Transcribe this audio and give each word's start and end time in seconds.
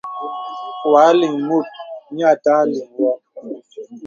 Wa 0.91 1.05
lìŋ 1.19 1.33
mùt 1.47 1.67
nyə 2.15 2.25
àtà 2.33 2.53
liŋ 2.71 2.87
wɨ. 3.01 3.11